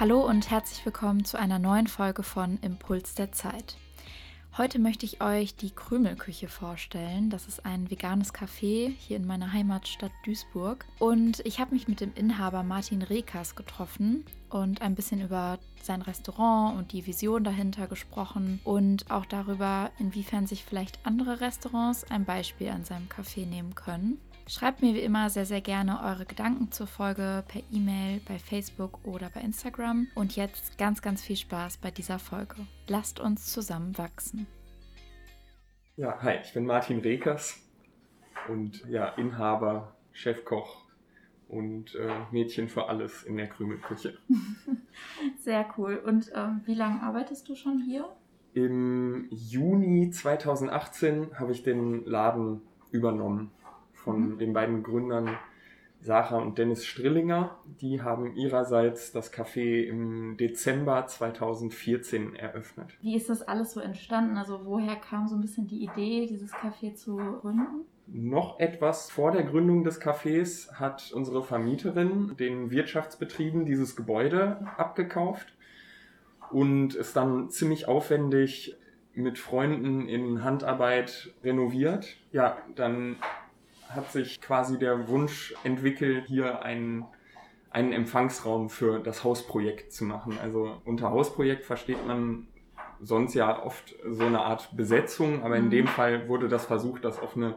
[0.00, 3.76] Hallo und herzlich willkommen zu einer neuen Folge von Impuls der Zeit.
[4.56, 7.28] Heute möchte ich euch die Krümelküche vorstellen.
[7.28, 10.86] Das ist ein veganes Café hier in meiner Heimatstadt Duisburg.
[10.98, 14.24] Und ich habe mich mit dem Inhaber Martin Rekas getroffen
[14.54, 20.46] und ein bisschen über sein Restaurant und die Vision dahinter gesprochen und auch darüber, inwiefern
[20.46, 24.20] sich vielleicht andere Restaurants ein Beispiel an seinem Café nehmen können.
[24.46, 28.98] Schreibt mir wie immer sehr, sehr gerne eure Gedanken zur Folge per E-Mail, bei Facebook
[29.04, 30.08] oder bei Instagram.
[30.16, 32.56] Und jetzt ganz, ganz viel Spaß bei dieser Folge.
[32.88, 34.48] Lasst uns zusammen wachsen.
[35.96, 37.60] Ja, hi, ich bin Martin Rekers
[38.48, 40.89] und ja, Inhaber, Chefkoch
[41.50, 44.14] und äh, Mädchen für alles in der Krümelküche.
[45.38, 46.00] Sehr cool.
[46.04, 48.08] Und ähm, wie lange arbeitest du schon hier?
[48.54, 53.50] Im Juni 2018 habe ich den Laden übernommen
[53.92, 54.38] von mhm.
[54.38, 55.36] den beiden Gründern
[56.00, 57.56] Sarah und Dennis Strillinger.
[57.80, 62.96] Die haben ihrerseits das Café im Dezember 2014 eröffnet.
[63.02, 64.38] Wie ist das alles so entstanden?
[64.38, 67.84] Also woher kam so ein bisschen die Idee, dieses Café zu gründen?
[68.12, 75.54] Noch etwas vor der Gründung des Cafés hat unsere Vermieterin den Wirtschaftsbetrieben dieses Gebäude abgekauft
[76.50, 78.76] und ist dann ziemlich aufwendig
[79.14, 82.16] mit Freunden in Handarbeit renoviert.
[82.32, 83.16] Ja, dann
[83.88, 87.04] hat sich quasi der Wunsch entwickelt, hier einen,
[87.70, 90.36] einen Empfangsraum für das Hausprojekt zu machen.
[90.42, 92.48] Also unter Hausprojekt versteht man
[93.02, 95.70] sonst ja oft so eine Art Besetzung, aber in mhm.
[95.70, 97.56] dem Fall wurde das versucht, das auf eine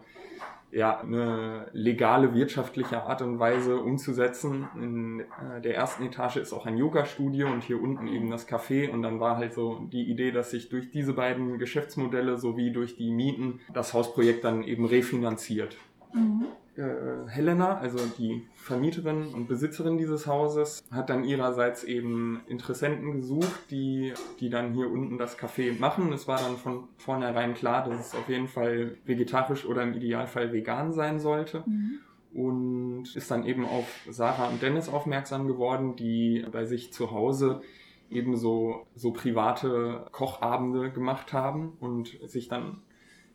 [0.74, 4.68] ja, eine legale wirtschaftliche Art und Weise umzusetzen.
[4.76, 8.90] In äh, der ersten Etage ist auch ein Yoga-Studio und hier unten eben das Café.
[8.90, 12.96] Und dann war halt so die Idee, dass sich durch diese beiden Geschäftsmodelle sowie durch
[12.96, 15.78] die Mieten das Hausprojekt dann eben refinanziert.
[16.12, 16.48] Mhm.
[16.76, 23.70] Äh, Helena, also die Vermieterin und Besitzerin dieses Hauses, hat dann ihrerseits eben Interessenten gesucht,
[23.70, 26.12] die, die dann hier unten das Café machen.
[26.14, 30.52] Es war dann von vornherein klar, dass es auf jeden Fall vegetarisch oder im Idealfall
[30.52, 31.64] vegan sein sollte.
[31.68, 32.00] Mhm.
[32.34, 37.62] Und ist dann eben auf Sarah und Dennis aufmerksam geworden, die bei sich zu Hause
[38.10, 42.82] eben so, so private Kochabende gemacht haben und sich dann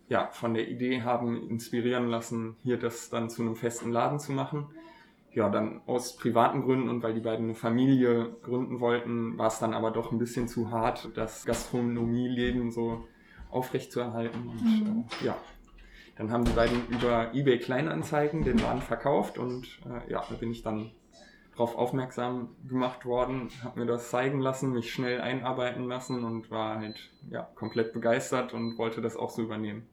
[0.08, 4.32] ja, von der Idee haben inspirieren lassen, hier das dann zu einem festen Laden zu
[4.32, 4.66] machen.
[5.32, 9.58] Ja, dann aus privaten Gründen und weil die beiden eine Familie gründen wollten, war es
[9.58, 13.06] dann aber doch ein bisschen zu hart, das Gastronomieleben so
[13.50, 14.48] aufrechtzuerhalten.
[14.48, 15.04] Und mhm.
[15.20, 15.36] äh, ja,
[16.16, 20.50] dann haben die beiden über eBay Kleinanzeigen den Laden verkauft und äh, ja, da bin
[20.50, 20.90] ich dann
[21.58, 26.78] darauf aufmerksam gemacht worden, habe mir das zeigen lassen, mich schnell einarbeiten lassen und war
[26.78, 29.86] halt ja, komplett begeistert und wollte das auch so übernehmen.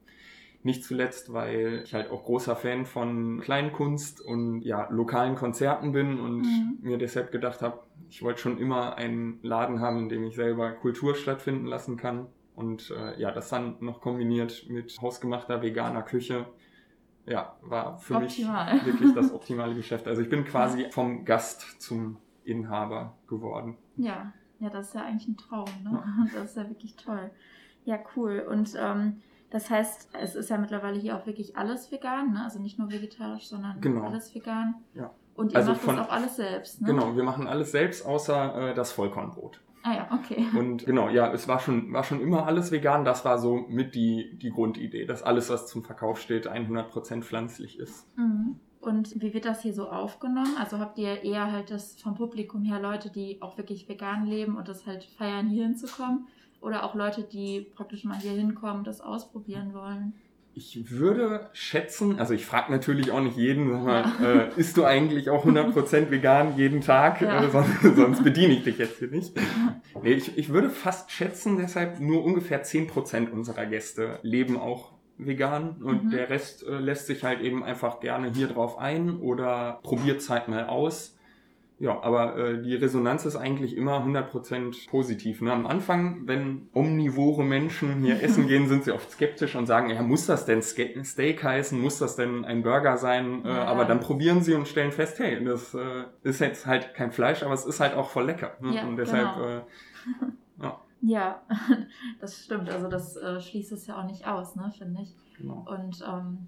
[0.62, 6.20] Nicht zuletzt, weil ich halt auch großer Fan von Kleinkunst und ja, lokalen Konzerten bin
[6.20, 6.78] und mhm.
[6.82, 10.70] mir deshalb gedacht habe, ich wollte schon immer einen Laden haben, in dem ich selber
[10.70, 12.28] Kultur stattfinden lassen kann.
[12.54, 16.46] Und äh, ja, das dann noch kombiniert mit hausgemachter veganer Küche,
[17.26, 18.74] ja, war für Optimal.
[18.74, 20.06] mich wirklich das optimale Geschäft.
[20.06, 23.76] Also ich bin quasi vom Gast zum Inhaber geworden.
[23.96, 26.02] Ja, ja, das ist ja eigentlich ein Traum, ne?
[26.34, 27.30] Das ist ja wirklich toll.
[27.84, 28.46] Ja, cool.
[28.48, 32.44] Und ähm, das heißt, es ist ja mittlerweile hier auch wirklich alles vegan, ne?
[32.44, 34.02] also nicht nur vegetarisch, sondern genau.
[34.02, 34.76] alles vegan.
[34.94, 35.10] Ja.
[35.34, 36.88] Und ihr also macht von, das auch alles selbst, ne?
[36.88, 39.60] Genau, wir machen alles selbst, außer äh, das Vollkornbrot.
[39.82, 40.46] Ah ja, okay.
[40.58, 43.04] Und genau, ja, es war schon, war schon immer alles vegan.
[43.04, 47.78] Das war so mit die, die Grundidee, dass alles, was zum Verkauf steht, 100% pflanzlich
[47.78, 48.06] ist.
[48.16, 48.58] Mhm.
[48.80, 50.54] Und wie wird das hier so aufgenommen?
[50.58, 54.56] Also habt ihr eher halt das vom Publikum her Leute, die auch wirklich vegan leben
[54.56, 56.28] und das halt feiern, hier hinzukommen?
[56.60, 60.14] Oder auch Leute, die praktisch mal hier hinkommen, das ausprobieren wollen?
[60.58, 64.32] Ich würde schätzen, also ich frage natürlich auch nicht jeden, sag mal, ja.
[64.32, 67.20] äh, isst du eigentlich auch 100% vegan jeden Tag?
[67.20, 67.44] Ja.
[67.44, 69.38] Äh, sonst, sonst, bediene ich dich jetzt hier nicht.
[70.02, 75.76] Nee, ich, ich würde fast schätzen, deshalb nur ungefähr 10% unserer Gäste leben auch vegan
[75.82, 76.10] und mhm.
[76.12, 80.30] der Rest äh, lässt sich halt eben einfach gerne hier drauf ein oder probiert es
[80.30, 81.15] halt mal aus.
[81.78, 85.42] Ja, aber äh, die Resonanz ist eigentlich immer 100% positiv.
[85.42, 85.52] Ne?
[85.52, 90.00] Am Anfang, wenn omnivore Menschen hier essen gehen, sind sie oft skeptisch und sagen, ja,
[90.00, 91.78] muss das denn Steak heißen?
[91.78, 93.44] Muss das denn ein Burger sein?
[93.44, 93.64] Äh, ja.
[93.64, 97.42] Aber dann probieren sie und stellen fest, hey, das äh, ist jetzt halt kein Fleisch,
[97.42, 98.56] aber es ist halt auch voll lecker.
[98.60, 98.76] Ne?
[98.76, 99.48] Ja, und deshalb, genau.
[99.48, 99.60] Äh,
[100.62, 100.80] ja.
[101.02, 101.42] ja,
[102.20, 102.70] das stimmt.
[102.70, 105.14] Also das äh, schließt es ja auch nicht aus, ne, finde ich.
[105.36, 105.66] Genau.
[105.68, 106.38] Und ähm,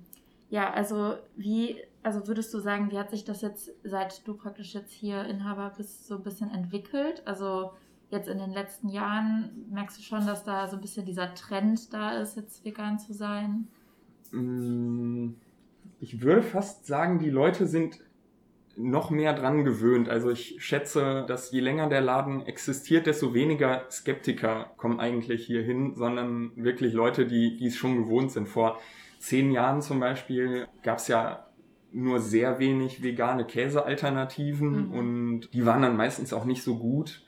[0.48, 1.76] ja, also wie
[2.08, 5.74] also würdest du sagen, wie hat sich das jetzt, seit du praktisch jetzt hier Inhaber
[5.76, 7.22] bist, so ein bisschen entwickelt?
[7.26, 7.72] Also
[8.08, 11.92] jetzt in den letzten Jahren merkst du schon, dass da so ein bisschen dieser Trend
[11.92, 13.68] da ist, jetzt vegan zu sein?
[14.30, 15.34] Mm,
[16.00, 18.00] ich würde fast sagen, die Leute sind
[18.74, 20.08] noch mehr dran gewöhnt.
[20.08, 25.62] Also ich schätze, dass je länger der Laden existiert, desto weniger Skeptiker kommen eigentlich hier
[25.62, 28.48] hin, sondern wirklich Leute, die, die es schon gewohnt sind.
[28.48, 28.78] Vor
[29.18, 31.44] zehn Jahren zum Beispiel gab es ja
[31.92, 34.92] nur sehr wenig vegane Käsealternativen mhm.
[34.92, 37.22] und die waren dann meistens auch nicht so gut.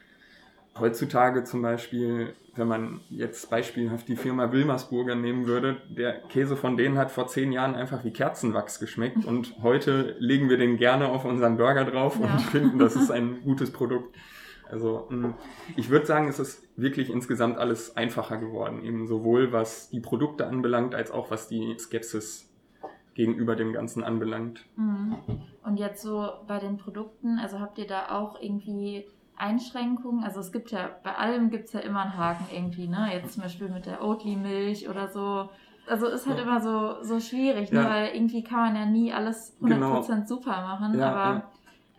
[0.79, 6.77] Heutzutage zum Beispiel, wenn man jetzt beispielhaft die Firma Wilmersburger nehmen würde, der Käse von
[6.77, 11.09] denen hat vor zehn Jahren einfach wie Kerzenwachs geschmeckt und heute legen wir den gerne
[11.09, 12.33] auf unseren Burger drauf ja.
[12.33, 14.15] und finden, das ist ein gutes Produkt.
[14.71, 15.35] Also mm,
[15.77, 20.47] ich würde sagen, es ist wirklich insgesamt alles einfacher geworden, eben sowohl was die Produkte
[20.47, 22.50] anbelangt, als auch was die Skepsis
[23.21, 24.65] gegenüber dem Ganzen anbelangt.
[24.77, 25.17] Mhm.
[25.63, 29.05] Und jetzt so bei den Produkten, also habt ihr da auch irgendwie
[29.37, 30.25] Einschränkungen?
[30.25, 33.11] Also es gibt ja, bei allem gibt es ja immer einen Haken irgendwie, ne?
[33.13, 35.51] Jetzt zum Beispiel mit der Oatly-Milch oder so.
[35.87, 36.45] Also ist halt ja.
[36.45, 37.85] immer so, so schwierig, ne?
[37.85, 40.03] weil irgendwie kann man ja nie alles 100% genau.
[40.27, 41.43] super machen, ja, aber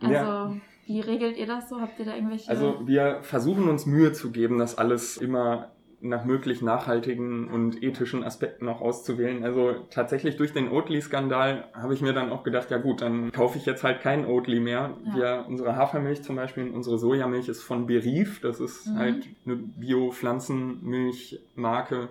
[0.02, 0.56] also...
[0.84, 1.80] Wie regelt ihr das so?
[1.80, 2.50] Habt ihr da irgendwelche?
[2.50, 5.70] Also wir versuchen uns Mühe zu geben, dass alles immer
[6.02, 9.44] nach möglich nachhaltigen und ethischen Aspekten auch auszuwählen.
[9.44, 13.58] Also tatsächlich durch den Oatly-Skandal habe ich mir dann auch gedacht, ja gut, dann kaufe
[13.58, 14.96] ich jetzt halt kein Oatly mehr.
[15.04, 15.14] Ja.
[15.14, 18.40] Wir, unsere Hafermilch zum Beispiel, unsere Sojamilch ist von Berief.
[18.40, 18.98] Das ist mhm.
[18.98, 22.08] halt eine Bio-Pflanzenmilchmarke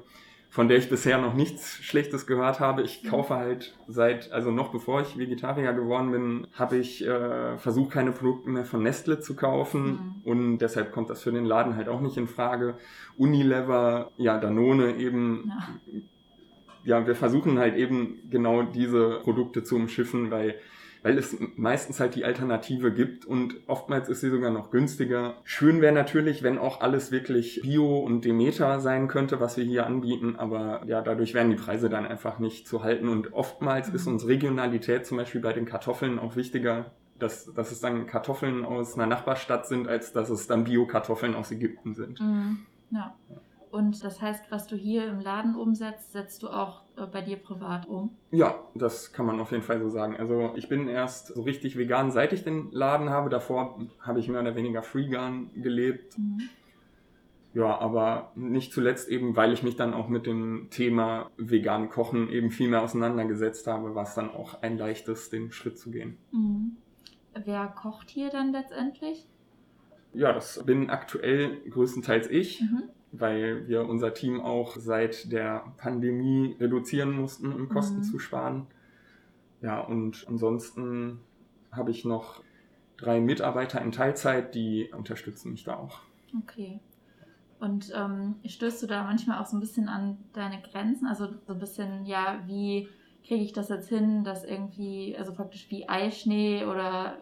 [0.52, 2.82] von der ich bisher noch nichts Schlechtes gehört habe.
[2.82, 3.08] Ich mhm.
[3.08, 8.12] kaufe halt seit, also noch bevor ich Vegetarier geworden bin, habe ich äh, versucht, keine
[8.12, 10.16] Produkte mehr von Nestle zu kaufen mhm.
[10.26, 12.76] und deshalb kommt das für den Laden halt auch nicht in Frage.
[13.18, 15.54] Unilever, ja, Danone eben.
[16.84, 17.00] Ja.
[17.00, 20.56] ja, wir versuchen halt eben genau diese Produkte zu umschiffen, weil
[21.04, 25.36] weil es meistens halt die Alternative gibt und oftmals ist sie sogar noch günstiger.
[25.44, 29.86] Schön wäre natürlich, wenn auch alles wirklich Bio und Demeter sein könnte, was wir hier
[29.86, 33.96] anbieten, aber ja, dadurch werden die Preise dann einfach nicht zu halten und oftmals mhm.
[33.96, 38.66] ist uns Regionalität zum Beispiel bei den Kartoffeln auch wichtiger, dass, dass es dann Kartoffeln
[38.66, 42.20] aus einer Nachbarstadt sind, als dass es dann Bio-Kartoffeln aus Ägypten sind.
[42.20, 42.60] Mhm.
[42.92, 43.16] Ja.
[43.72, 47.38] Und das heißt, was du hier im Laden umsetzt, setzt du auch äh, bei dir
[47.38, 48.18] privat um?
[48.32, 50.18] Ja, das kann man auf jeden Fall so sagen.
[50.18, 53.30] Also ich bin erst so richtig vegan, seit ich den Laden habe.
[53.30, 56.18] Davor habe ich mehr oder weniger freegan gelebt.
[56.18, 56.50] Mhm.
[57.54, 62.30] Ja, aber nicht zuletzt eben, weil ich mich dann auch mit dem Thema vegan Kochen
[62.30, 66.18] eben viel mehr auseinandergesetzt habe, war es dann auch ein leichtes, den Schritt zu gehen.
[66.32, 66.78] Mhm.
[67.46, 69.28] Wer kocht hier dann letztendlich?
[70.14, 72.62] Ja, das bin aktuell größtenteils ich.
[72.62, 72.90] Mhm
[73.22, 78.04] weil wir unser Team auch seit der Pandemie reduzieren mussten, um Kosten mhm.
[78.04, 78.68] zu sparen.
[79.62, 81.20] Ja, und ansonsten
[81.72, 82.44] habe ich noch
[82.98, 86.00] drei Mitarbeiter in Teilzeit, die unterstützen mich da auch.
[86.44, 86.80] Okay.
[87.60, 91.08] Und ähm, stößt du da manchmal auch so ein bisschen an deine Grenzen?
[91.08, 92.88] Also so ein bisschen, ja, wie
[93.26, 97.18] kriege ich das jetzt hin, dass irgendwie, also praktisch wie Eischnee oder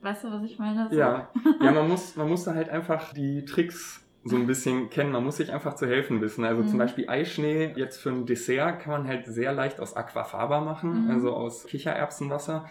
[0.00, 0.88] weißt du, was ich meine?
[0.88, 0.96] So.
[0.96, 1.28] Ja,
[1.60, 5.12] ja man, muss, man muss da halt einfach die Tricks so ein bisschen kennen.
[5.12, 6.44] Man muss sich einfach zu helfen wissen.
[6.44, 6.68] Also mhm.
[6.68, 11.04] zum Beispiel Eischnee jetzt für ein Dessert kann man halt sehr leicht aus Aquafaba machen,
[11.04, 11.10] mhm.
[11.10, 12.70] also aus Kichererbsenwasser.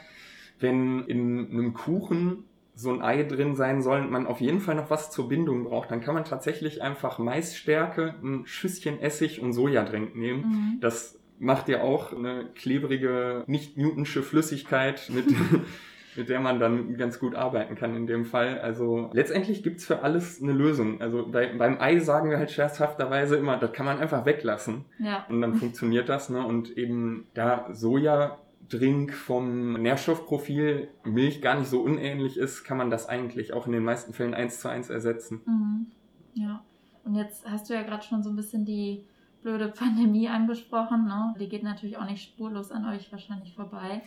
[0.59, 4.75] Wenn in einem Kuchen so ein Ei drin sein soll und man auf jeden Fall
[4.75, 9.53] noch was zur Bindung braucht, dann kann man tatsächlich einfach Maisstärke, ein Schüsschen Essig und
[9.53, 10.41] Sojadrink nehmen.
[10.41, 10.77] Mhm.
[10.79, 15.25] Das macht ja auch eine klebrige, nicht Newtonsche Flüssigkeit mit
[16.15, 18.59] mit der man dann ganz gut arbeiten kann in dem Fall.
[18.59, 21.01] Also letztendlich gibt's für alles eine Lösung.
[21.01, 24.85] Also bei, beim Ei sagen wir halt scherzhafterweise immer, das kann man einfach weglassen.
[24.99, 25.25] Ja.
[25.29, 26.29] Und dann funktioniert das.
[26.29, 26.45] Ne?
[26.45, 33.07] Und eben da Sojadrink vom Nährstoffprofil Milch gar nicht so unähnlich ist, kann man das
[33.07, 35.41] eigentlich auch in den meisten Fällen eins zu eins ersetzen.
[35.45, 35.87] Mhm.
[36.33, 36.63] Ja.
[37.03, 39.05] Und jetzt hast du ja gerade schon so ein bisschen die
[39.41, 41.05] blöde Pandemie angesprochen.
[41.05, 41.33] Ne?
[41.39, 44.01] Die geht natürlich auch nicht spurlos an euch wahrscheinlich vorbei.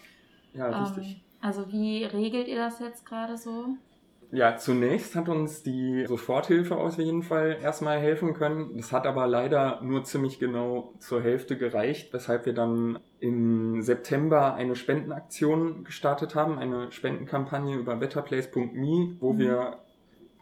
[0.52, 1.16] Ja, richtig.
[1.16, 3.66] Ähm, also wie regelt ihr das jetzt gerade so?
[4.32, 8.78] Ja, zunächst hat uns die Soforthilfe aus jeden Fall erstmal helfen können.
[8.78, 14.54] Das hat aber leider nur ziemlich genau zur Hälfte gereicht, weshalb wir dann im September
[14.54, 19.38] eine Spendenaktion gestartet haben, eine Spendenkampagne über betterplace.me, wo mhm.
[19.38, 19.78] wir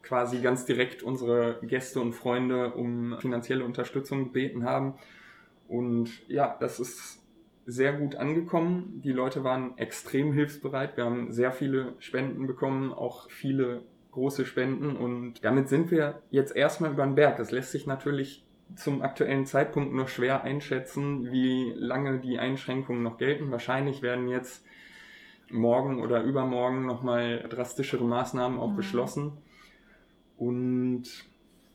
[0.03, 4.95] quasi ganz direkt unsere Gäste und Freunde um finanzielle Unterstützung gebeten haben.
[5.67, 7.22] Und ja, das ist
[7.67, 9.01] sehr gut angekommen.
[9.05, 10.97] Die Leute waren extrem hilfsbereit.
[10.97, 16.55] Wir haben sehr viele Spenden bekommen, auch viele große Spenden und damit sind wir jetzt
[16.55, 17.39] erstmal über den Berg.
[17.39, 18.45] Das lässt sich natürlich
[18.77, 23.51] zum aktuellen Zeitpunkt noch schwer einschätzen, wie lange die Einschränkungen noch gelten.
[23.51, 24.65] Wahrscheinlich werden jetzt
[25.51, 28.77] morgen oder übermorgen nochmal drastischere Maßnahmen auch mhm.
[28.77, 29.33] beschlossen.
[30.37, 31.05] Und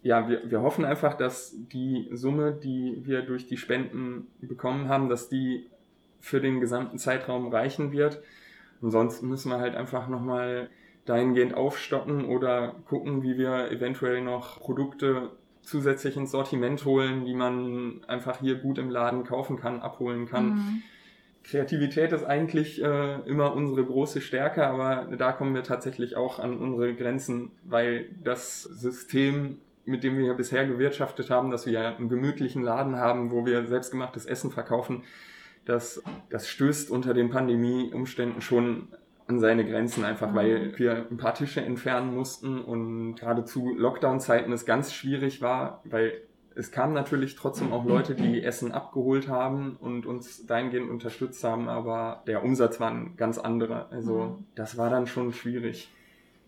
[0.02, 5.10] ja, wir, wir hoffen einfach, dass die Summe, die wir durch die Spenden bekommen haben,
[5.10, 5.68] dass die
[6.20, 8.22] für den gesamten Zeitraum reichen wird.
[8.82, 10.70] Ansonsten müssen wir halt einfach nochmal
[11.06, 15.32] dahingehend aufstocken oder gucken, wie wir eventuell noch Produkte
[15.62, 20.50] zusätzlich ins Sortiment holen, die man einfach hier gut im Laden kaufen kann, abholen kann.
[20.50, 20.84] Mhm.
[21.44, 26.58] Kreativität ist eigentlich äh, immer unsere große Stärke, aber da kommen wir tatsächlich auch an
[26.58, 32.10] unsere Grenzen, weil das System, mit dem wir bisher gewirtschaftet haben, dass wir ja einen
[32.10, 35.04] gemütlichen Laden haben, wo wir selbstgemachtes Essen verkaufen,
[35.68, 38.88] das, das stößt unter den Pandemieumständen schon
[39.28, 40.80] an seine Grenzen, einfach weil mhm.
[40.80, 46.22] wir ein paar Tische entfernen mussten und gerade zu Lockdown-Zeiten es ganz schwierig war, weil
[46.56, 51.68] es kamen natürlich trotzdem auch Leute, die Essen abgeholt haben und uns dahingehend unterstützt haben,
[51.68, 53.92] aber der Umsatz war ein ganz anderer.
[53.92, 54.46] Also mhm.
[54.56, 55.92] das war dann schon schwierig.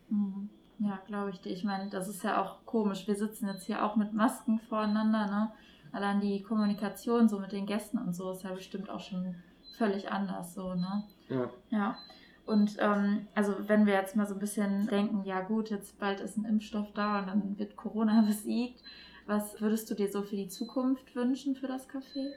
[0.10, 0.50] Mhm.
[0.80, 1.52] Ja, glaube ich dir.
[1.52, 3.06] Ich meine, das ist ja auch komisch.
[3.06, 5.52] Wir sitzen jetzt hier auch mit Masken voreinander, ne?
[5.92, 9.36] Allein die Kommunikation so mit den Gästen und so ist ja bestimmt auch schon
[9.78, 11.04] völlig anders so, ne?
[11.30, 11.50] Ja.
[11.70, 11.98] Ja.
[12.46, 16.20] Und ähm, also wenn wir jetzt mal so ein bisschen denken, ja gut, jetzt bald
[16.20, 18.84] ist ein Impfstoff da und dann wird Corona besiegt,
[19.28, 22.32] was würdest du dir so für die Zukunft wünschen für das Café?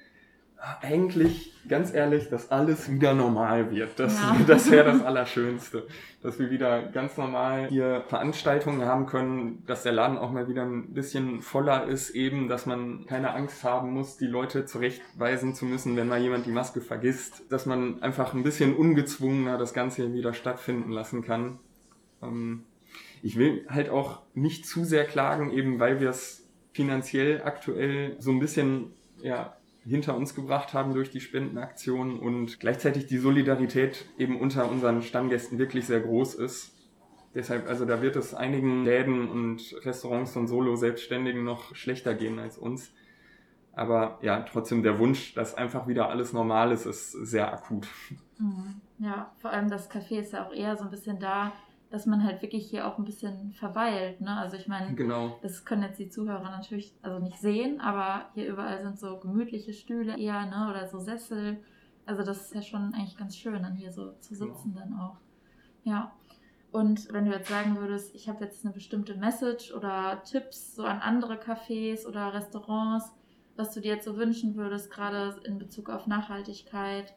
[0.81, 3.99] Eigentlich, ganz ehrlich, dass alles wieder normal wird.
[3.99, 4.37] Das, ja.
[4.47, 5.89] das wäre das Allerschönste.
[6.23, 10.63] Dass wir wieder ganz normal hier Veranstaltungen haben können, dass der Laden auch mal wieder
[10.63, 15.65] ein bisschen voller ist, eben, dass man keine Angst haben muss, die Leute zurechtweisen zu
[15.65, 17.43] müssen, wenn mal jemand die Maske vergisst.
[17.51, 21.59] Dass man einfach ein bisschen ungezwungener das Ganze wieder stattfinden lassen kann.
[22.23, 22.67] Ähm,
[23.21, 28.31] ich will halt auch nicht zu sehr klagen, eben weil wir es finanziell aktuell so
[28.31, 28.93] ein bisschen,
[29.23, 35.03] ja, hinter uns gebracht haben durch die Spendenaktion und gleichzeitig die Solidarität eben unter unseren
[35.03, 36.73] Stammgästen wirklich sehr groß ist.
[37.35, 42.59] Deshalb, also da wird es einigen Läden und Restaurants und Solo-Selbstständigen noch schlechter gehen als
[42.59, 42.93] uns.
[43.73, 47.89] Aber ja, trotzdem der Wunsch, dass einfach wieder alles normal ist, ist sehr akut.
[48.39, 48.81] Mhm.
[48.99, 51.53] Ja, vor allem das Café ist ja auch eher so ein bisschen da,
[51.93, 54.23] dass man halt wirklich hier auch ein bisschen verweilt.
[54.23, 54.35] Ne?
[54.35, 55.39] Also ich meine, genau.
[55.43, 59.75] das können jetzt die Zuhörer natürlich also nicht sehen, aber hier überall sind so gemütliche
[59.75, 60.71] Stühle eher, ne?
[60.71, 61.63] Oder so Sessel.
[62.07, 64.55] Also das ist ja schon eigentlich ganz schön, dann hier so zu genau.
[64.55, 64.87] sitzen genau.
[64.87, 65.17] dann auch.
[65.85, 66.13] Ja.
[66.71, 70.85] Und wenn du jetzt sagen würdest, ich habe jetzt eine bestimmte Message oder Tipps so
[70.85, 73.13] an andere Cafés oder Restaurants,
[73.57, 77.13] was du dir jetzt so wünschen würdest, gerade in Bezug auf Nachhaltigkeit,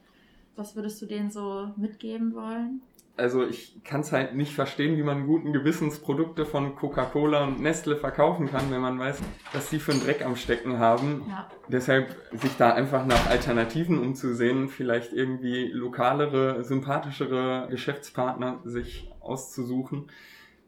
[0.55, 2.81] was würdest du denen so mitgeben wollen?
[3.17, 7.61] also ich kann es halt nicht verstehen, wie man guten Gewissens Produkte von Coca-Cola und
[7.61, 9.19] Nestle verkaufen kann, wenn man weiß,
[9.53, 11.25] dass die für einen Dreck am Stecken haben.
[11.29, 11.49] Ja.
[11.69, 20.09] Deshalb sich da einfach nach Alternativen umzusehen, vielleicht irgendwie lokalere, sympathischere Geschäftspartner sich auszusuchen,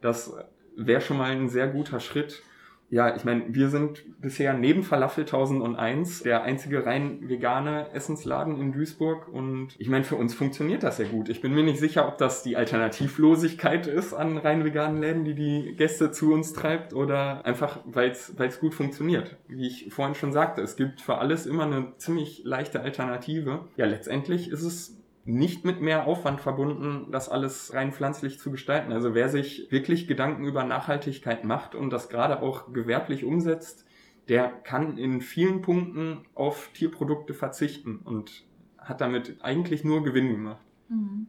[0.00, 0.32] das
[0.76, 2.42] wäre schon mal ein sehr guter Schritt.
[2.90, 8.72] Ja, ich meine, wir sind bisher neben Falafel 1001 der einzige rein vegane Essensladen in
[8.72, 11.28] Duisburg und ich meine, für uns funktioniert das sehr gut.
[11.28, 15.34] Ich bin mir nicht sicher, ob das die Alternativlosigkeit ist an rein veganen Läden, die
[15.34, 19.36] die Gäste zu uns treibt oder einfach, weil es gut funktioniert.
[19.48, 23.66] Wie ich vorhin schon sagte, es gibt für alles immer eine ziemlich leichte Alternative.
[23.76, 24.97] Ja, letztendlich ist es
[25.28, 28.92] nicht mit mehr Aufwand verbunden, das alles rein pflanzlich zu gestalten.
[28.92, 33.84] Also wer sich wirklich Gedanken über Nachhaltigkeit macht und das gerade auch gewerblich umsetzt,
[34.28, 38.44] der kann in vielen Punkten auf Tierprodukte verzichten und
[38.78, 40.64] hat damit eigentlich nur Gewinn gemacht.
[40.88, 41.26] Mhm.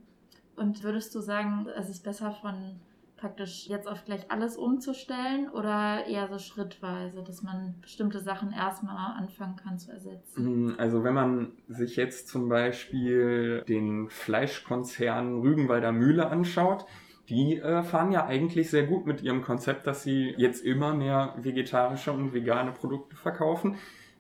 [0.56, 2.80] Und würdest du sagen, es ist besser von
[3.20, 9.18] praktisch jetzt auf gleich alles umzustellen oder eher so schrittweise, dass man bestimmte Sachen erstmal
[9.18, 10.72] anfangen kann zu ersetzen?
[10.72, 16.86] Mm, also wenn man sich jetzt zum Beispiel den Fleischkonzern Rügenwalder Mühle anschaut,
[17.30, 21.36] die äh, fahren ja eigentlich sehr gut mit ihrem Konzept, dass sie jetzt immer mehr
[21.38, 23.76] vegetarische und vegane Produkte verkaufen.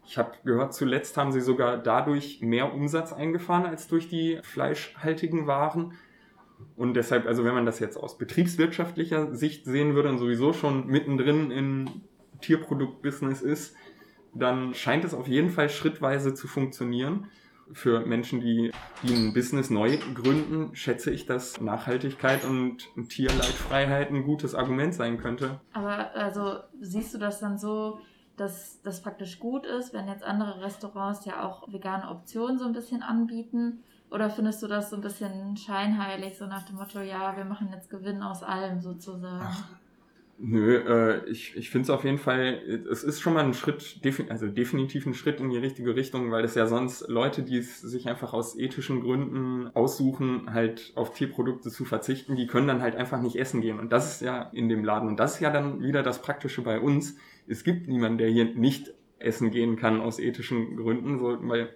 [0.05, 5.47] Ich habe gehört, zuletzt haben sie sogar dadurch mehr Umsatz eingefahren als durch die fleischhaltigen
[5.47, 5.93] Waren.
[6.75, 10.87] Und deshalb, also wenn man das jetzt aus betriebswirtschaftlicher Sicht sehen würde und sowieso schon
[10.87, 11.89] mittendrin im
[12.41, 13.75] Tierproduktbusiness ist,
[14.33, 17.27] dann scheint es auf jeden Fall schrittweise zu funktionieren.
[17.71, 18.71] Für Menschen, die,
[19.03, 25.19] die ein Business neu gründen, schätze ich, dass Nachhaltigkeit und Tierleidfreiheit ein gutes Argument sein
[25.19, 25.59] könnte.
[25.73, 27.99] Aber also siehst du das dann so,
[28.37, 32.73] dass das praktisch gut ist, wenn jetzt andere Restaurants ja auch vegane Optionen so ein
[32.73, 33.83] bisschen anbieten?
[34.11, 37.69] Oder findest du das so ein bisschen scheinheilig, so nach dem Motto, ja, wir machen
[37.71, 39.43] jetzt Gewinn aus allem sozusagen?
[39.43, 39.63] Ach,
[40.39, 43.99] nö, äh, ich, ich finde es auf jeden Fall, es ist schon mal ein Schritt,
[44.29, 47.81] also definitiv ein Schritt in die richtige Richtung, weil es ja sonst Leute, die es
[47.81, 52.95] sich einfach aus ethischen Gründen aussuchen, halt auf Tierprodukte zu verzichten, die können dann halt
[52.95, 53.79] einfach nicht essen gehen.
[53.79, 55.07] Und das ist ja in dem Laden.
[55.07, 57.15] Und das ist ja dann wieder das Praktische bei uns.
[57.47, 61.69] Es gibt niemanden, der hier nicht essen gehen kann aus ethischen Gründen, so, weil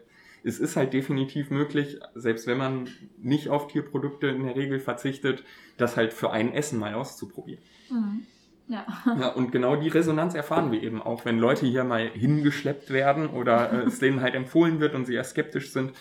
[0.44, 5.44] es ist halt definitiv möglich, selbst wenn man nicht auf Tierprodukte in der Regel verzichtet,
[5.78, 7.62] das halt für ein Essen mal auszuprobieren.
[7.90, 8.26] Mhm.
[8.68, 8.86] Ja.
[9.20, 9.30] ja.
[9.30, 13.72] Und genau die Resonanz erfahren wir eben auch, wenn Leute hier mal hingeschleppt werden oder
[13.72, 15.94] äh, es denen halt empfohlen wird und sie eher skeptisch sind.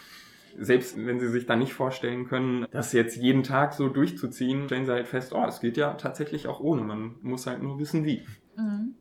[0.58, 4.84] Selbst wenn sie sich da nicht vorstellen können, das jetzt jeden Tag so durchzuziehen, stellen
[4.84, 6.82] sie halt fest, oh, es geht ja tatsächlich auch ohne.
[6.82, 8.22] Man muss halt nur wissen, wie.
[8.56, 8.94] Mhm.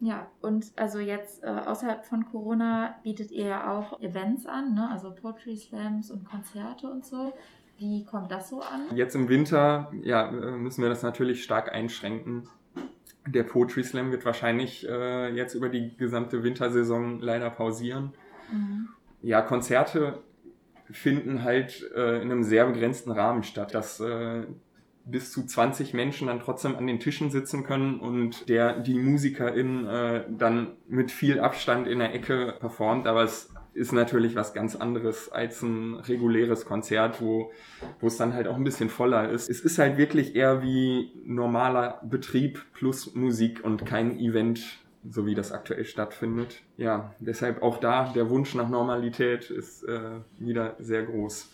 [0.00, 4.90] Ja, und also jetzt äh, außerhalb von Corona bietet ihr ja auch Events an, ne?
[4.90, 7.32] also Poetry Slams und Konzerte und so.
[7.78, 8.94] Wie kommt das so an?
[8.94, 12.48] Jetzt im Winter ja, äh, müssen wir das natürlich stark einschränken.
[13.26, 18.12] Der Poetry Slam wird wahrscheinlich äh, jetzt über die gesamte Wintersaison leider pausieren.
[18.50, 18.88] Mhm.
[19.22, 20.22] Ja, Konzerte
[20.90, 23.74] finden halt äh, in einem sehr begrenzten Rahmen statt.
[23.74, 24.44] Das äh,
[25.06, 29.86] bis zu 20 Menschen dann trotzdem an den Tischen sitzen können und der die Musikerin
[29.86, 34.74] äh, dann mit viel Abstand in der Ecke performt, aber es ist natürlich was ganz
[34.74, 37.52] anderes als ein reguläres Konzert, wo,
[38.00, 39.48] wo es dann halt auch ein bisschen voller ist.
[39.50, 44.60] Es ist halt wirklich eher wie normaler Betrieb plus Musik und kein Event,
[45.08, 46.62] so wie das aktuell stattfindet.
[46.78, 51.50] Ja, deshalb auch da der Wunsch nach Normalität ist äh, wieder sehr groß.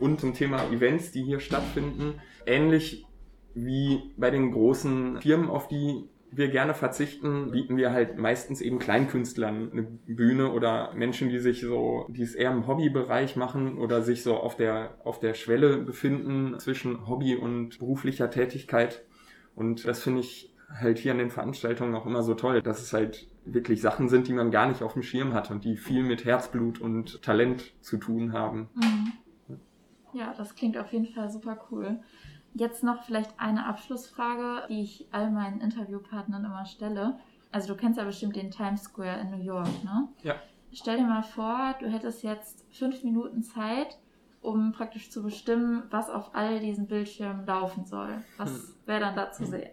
[0.00, 2.14] Und zum Thema Events, die hier stattfinden,
[2.46, 3.06] ähnlich
[3.54, 8.78] wie bei den großen Firmen, auf die wir gerne verzichten, bieten wir halt meistens eben
[8.78, 14.02] Kleinkünstlern eine Bühne oder Menschen, die sich so, die es eher im Hobbybereich machen oder
[14.02, 19.04] sich so auf der, auf der Schwelle befinden zwischen Hobby und beruflicher Tätigkeit.
[19.56, 22.92] Und das finde ich halt hier an den Veranstaltungen auch immer so toll, dass es
[22.92, 26.04] halt wirklich Sachen sind, die man gar nicht auf dem Schirm hat und die viel
[26.04, 28.68] mit Herzblut und Talent zu tun haben.
[28.76, 29.12] Mhm.
[30.12, 32.00] Ja, das klingt auf jeden Fall super cool.
[32.54, 37.18] Jetzt noch vielleicht eine Abschlussfrage, die ich all meinen Interviewpartnern immer stelle.
[37.52, 40.08] Also du kennst ja bestimmt den Times Square in New York, ne?
[40.22, 40.34] Ja.
[40.72, 43.98] Stell dir mal vor, du hättest jetzt fünf Minuten Zeit,
[44.40, 48.18] um praktisch zu bestimmen, was auf all diesen Bildschirmen laufen soll.
[48.36, 48.74] Was hm.
[48.86, 49.70] wäre dann da zu sehen?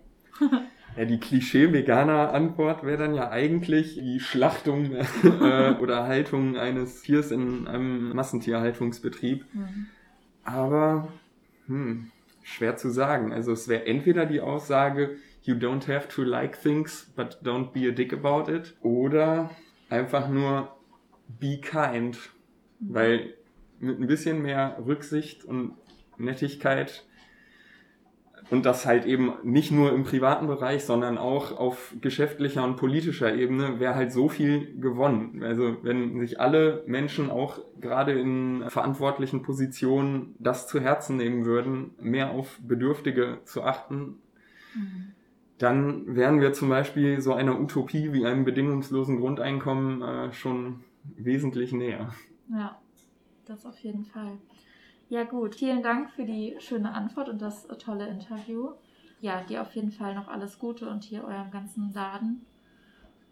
[0.97, 4.91] Ja, die Klischee-Veganer-Antwort wäre dann ja eigentlich die Schlachtung
[5.23, 9.45] äh, oder Haltung eines Tiers in einem Massentierhaltungsbetrieb.
[9.53, 9.87] Mhm.
[10.47, 11.09] Aber
[11.65, 12.09] hm,
[12.41, 13.33] schwer zu sagen.
[13.33, 17.87] Also es wäre entweder die Aussage, you don't have to like things, but don't be
[17.87, 18.73] a dick about it.
[18.81, 19.51] Oder
[19.89, 20.73] einfach nur
[21.27, 22.17] be kind.
[22.79, 23.33] Weil
[23.79, 25.73] mit ein bisschen mehr Rücksicht und
[26.17, 27.05] Nettigkeit
[28.49, 33.35] und das halt eben nicht nur im privaten Bereich, sondern auch auf geschäftlicher und politischer
[33.35, 35.43] Ebene wäre halt so viel gewonnen.
[35.43, 41.91] Also wenn sich alle Menschen auch gerade in verantwortlichen Positionen das zu Herzen nehmen würden,
[41.99, 44.19] mehr auf Bedürftige zu achten,
[44.73, 45.13] mhm.
[45.57, 51.73] dann wären wir zum Beispiel so einer Utopie wie einem bedingungslosen Grundeinkommen äh, schon wesentlich
[51.73, 52.13] näher.
[52.49, 52.79] Ja,
[53.45, 54.37] das auf jeden Fall.
[55.09, 55.55] Ja, gut.
[55.55, 58.71] Vielen Dank für die schöne Antwort und das tolle Interview.
[59.21, 62.45] Ja, dir auf jeden Fall noch alles Gute und hier eurem ganzen Laden.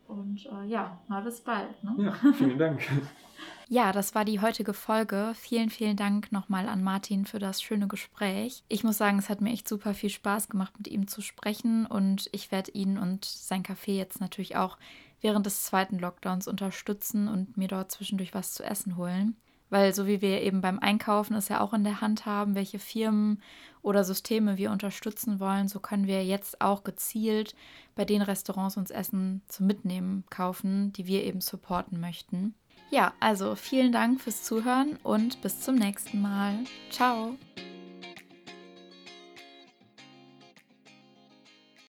[0.07, 1.83] Und äh, ja, mal bis bald.
[1.83, 1.95] Ne?
[1.97, 2.81] Ja, vielen Dank.
[3.67, 5.33] Ja, das war die heutige Folge.
[5.35, 8.63] Vielen, vielen Dank nochmal an Martin für das schöne Gespräch.
[8.69, 11.85] Ich muss sagen, es hat mir echt super viel Spaß gemacht, mit ihm zu sprechen
[11.87, 14.77] und ich werde ihn und sein Café jetzt natürlich auch
[15.21, 19.35] während des zweiten Lockdowns unterstützen und mir dort zwischendurch was zu essen holen.
[19.69, 22.79] Weil so wie wir eben beim Einkaufen es ja auch in der Hand haben, welche
[22.79, 23.41] Firmen
[23.81, 27.55] oder Systeme wir unterstützen wollen, so können wir jetzt auch gezielt
[27.95, 32.55] bei den Restaurants uns Essen zum Mitnehmen kaufen, die wir eben supporten möchten.
[32.91, 36.59] Ja, also vielen Dank fürs Zuhören und bis zum nächsten Mal.
[36.89, 37.35] Ciao.